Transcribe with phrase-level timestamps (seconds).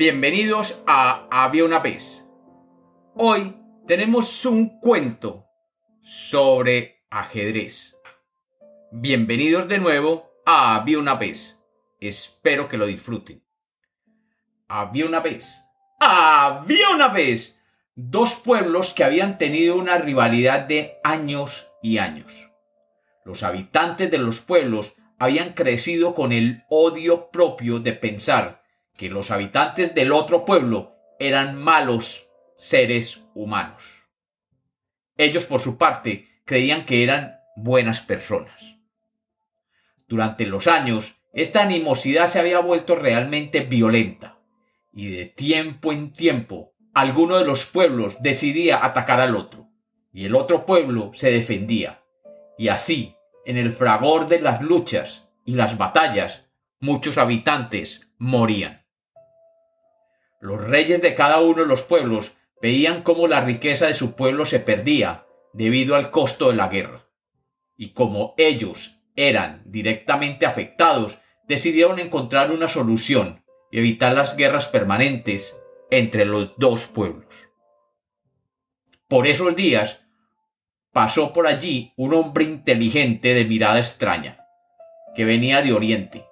[0.00, 2.26] Bienvenidos a Había una vez.
[3.16, 3.54] Hoy
[3.86, 5.44] tenemos un cuento
[6.00, 7.98] sobre ajedrez.
[8.92, 11.60] Bienvenidos de nuevo a Había una vez.
[12.00, 13.44] Espero que lo disfruten.
[14.68, 15.64] Había una vez.
[16.00, 17.60] Había una vez
[17.94, 22.32] dos pueblos que habían tenido una rivalidad de años y años.
[23.26, 28.59] Los habitantes de los pueblos habían crecido con el odio propio de pensar
[29.00, 33.82] que los habitantes del otro pueblo eran malos seres humanos.
[35.16, 38.76] Ellos, por su parte, creían que eran buenas personas.
[40.06, 44.38] Durante los años, esta animosidad se había vuelto realmente violenta,
[44.92, 49.70] y de tiempo en tiempo, alguno de los pueblos decidía atacar al otro,
[50.12, 52.04] y el otro pueblo se defendía,
[52.58, 56.44] y así, en el fragor de las luchas y las batallas,
[56.80, 58.79] muchos habitantes morían.
[60.40, 64.46] Los reyes de cada uno de los pueblos veían cómo la riqueza de su pueblo
[64.46, 67.06] se perdía debido al costo de la guerra.
[67.76, 75.56] Y como ellos eran directamente afectados, decidieron encontrar una solución y evitar las guerras permanentes
[75.90, 77.50] entre los dos pueblos.
[79.08, 80.00] Por esos días
[80.92, 84.46] pasó por allí un hombre inteligente de mirada extraña,
[85.14, 86.24] que venía de Oriente,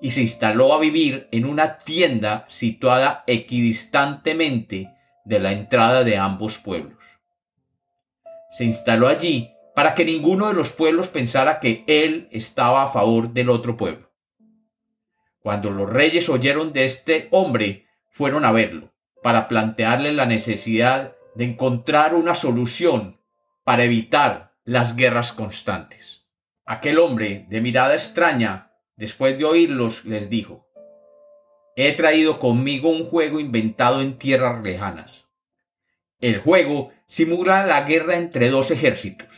[0.00, 4.92] y se instaló a vivir en una tienda situada equidistantemente
[5.24, 7.02] de la entrada de ambos pueblos.
[8.50, 13.32] Se instaló allí para que ninguno de los pueblos pensara que él estaba a favor
[13.32, 14.10] del otro pueblo.
[15.40, 21.44] Cuando los reyes oyeron de este hombre, fueron a verlo, para plantearle la necesidad de
[21.44, 23.20] encontrar una solución
[23.62, 26.24] para evitar las guerras constantes.
[26.64, 28.65] Aquel hombre, de mirada extraña,
[28.96, 30.66] Después de oírlos, les dijo,
[31.76, 35.26] He traído conmigo un juego inventado en tierras lejanas.
[36.20, 39.28] El juego simula la guerra entre dos ejércitos,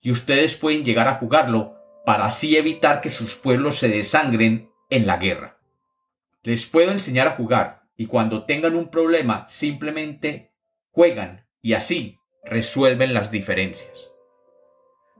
[0.00, 5.06] y ustedes pueden llegar a jugarlo para así evitar que sus pueblos se desangren en
[5.06, 5.58] la guerra.
[6.42, 10.52] Les puedo enseñar a jugar, y cuando tengan un problema simplemente
[10.90, 14.10] juegan y así resuelven las diferencias.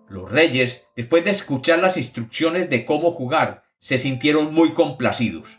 [0.08, 5.58] Los reyes, después de escuchar las instrucciones de cómo jugar, se sintieron muy complacidos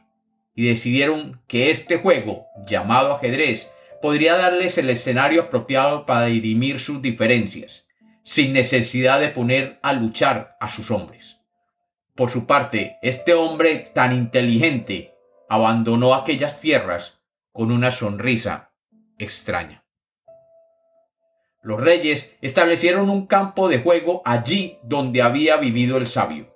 [0.55, 3.69] y decidieron que este juego, llamado ajedrez,
[4.01, 7.85] podría darles el escenario apropiado para dirimir sus diferencias,
[8.23, 11.37] sin necesidad de poner a luchar a sus hombres.
[12.15, 15.15] Por su parte, este hombre tan inteligente
[15.49, 17.19] abandonó aquellas tierras
[17.51, 18.71] con una sonrisa
[19.17, 19.83] extraña.
[21.61, 26.52] Los reyes establecieron un campo de juego allí donde había vivido el sabio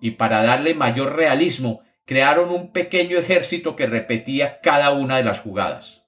[0.00, 5.40] y para darle mayor realismo crearon un pequeño ejército que repetía cada una de las
[5.40, 6.02] jugadas.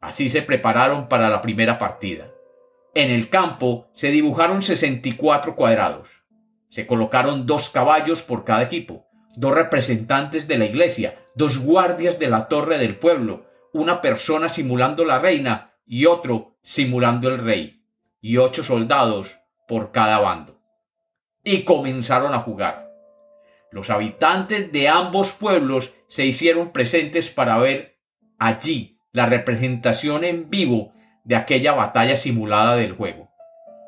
[0.00, 2.32] Así se prepararon para la primera partida.
[2.94, 6.24] En el campo se dibujaron 64 cuadrados.
[6.70, 12.28] Se colocaron dos caballos por cada equipo, dos representantes de la iglesia, dos guardias de
[12.28, 17.84] la torre del pueblo, una persona simulando la reina y otro simulando el rey,
[18.20, 20.59] y ocho soldados por cada bando
[21.44, 22.90] y comenzaron a jugar.
[23.72, 27.98] Los habitantes de ambos pueblos se hicieron presentes para ver
[28.38, 30.92] allí la representación en vivo
[31.24, 33.30] de aquella batalla simulada del juego.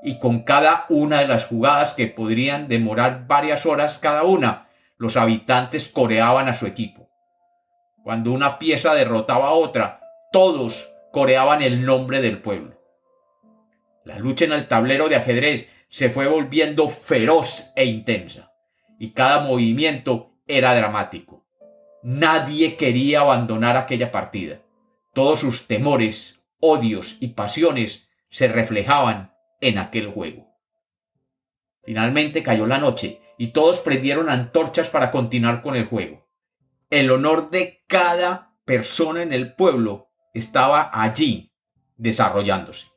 [0.05, 4.69] Y con cada una de las jugadas que podrían demorar varias horas cada una,
[4.99, 7.09] los habitantes coreaban a su equipo.
[8.03, 10.01] Cuando una pieza derrotaba a otra,
[10.33, 12.81] todos coreaban el nombre del pueblo.
[14.05, 18.51] La lucha en el tablero de ajedrez se fue volviendo feroz e intensa,
[18.99, 21.45] y cada movimiento era dramático.
[22.03, 24.63] Nadie quería abandonar aquella partida.
[25.13, 30.49] Todos sus temores, odios y pasiones se reflejaban en aquel juego.
[31.83, 36.27] Finalmente cayó la noche y todos prendieron antorchas para continuar con el juego.
[36.89, 41.53] El honor de cada persona en el pueblo estaba allí
[41.99, 42.92] desarrollándose.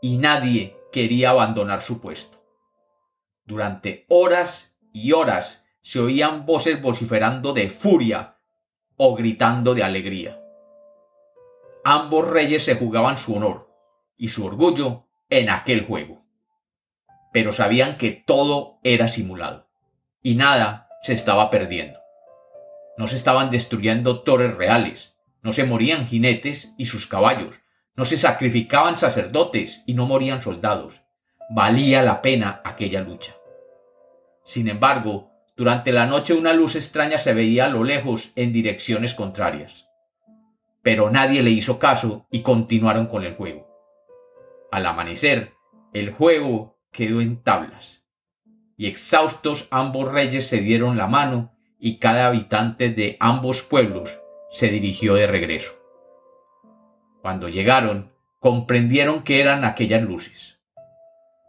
[0.00, 2.42] Y nadie quería abandonar su puesto.
[3.44, 8.38] Durante horas y horas se oían voces vociferando de furia
[8.96, 10.40] o gritando de alegría.
[11.84, 13.70] Ambos reyes se jugaban su honor
[14.16, 16.24] y su orgullo en aquel juego.
[17.32, 19.68] Pero sabían que todo era simulado
[20.22, 22.00] y nada se estaba perdiendo.
[22.98, 27.54] No se estaban destruyendo torres reales, no se morían jinetes y sus caballos,
[27.96, 31.02] no se sacrificaban sacerdotes y no morían soldados.
[31.48, 33.34] Valía la pena aquella lucha.
[34.44, 39.14] Sin embargo, durante la noche una luz extraña se veía a lo lejos en direcciones
[39.14, 39.86] contrarias.
[40.86, 43.66] pero nadie le hizo caso y continuaron con el juego.
[44.70, 45.52] Al amanecer,
[45.92, 48.04] el juego quedó en tablas,
[48.76, 54.20] y exhaustos ambos reyes se dieron la mano y cada habitante de ambos pueblos
[54.52, 55.75] se dirigió de regreso.
[57.26, 60.60] Cuando llegaron, comprendieron que eran aquellas luces.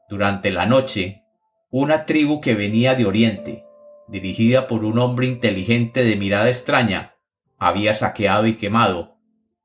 [0.10, 1.22] Durante la noche,
[1.70, 3.64] una tribu que venía de Oriente,
[4.08, 7.14] dirigida por un hombre inteligente de mirada extraña,
[7.60, 9.20] había saqueado y quemado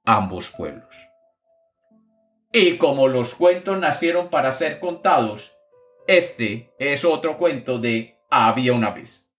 [0.04, 0.94] ambos pueblos.
[2.52, 5.56] Y como los cuentos nacieron para ser contados,
[6.06, 9.31] este es otro cuento de Había una vez.